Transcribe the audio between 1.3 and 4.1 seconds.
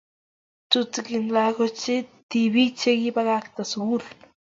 lakok che tipik che pakakta sukul